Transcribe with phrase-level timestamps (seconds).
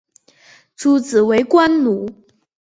[0.75, 2.09] 诸子为官奴。